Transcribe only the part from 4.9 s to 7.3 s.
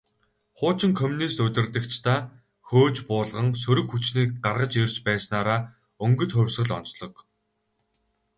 байснаараа «Өнгөт хувьсгал» онцлог.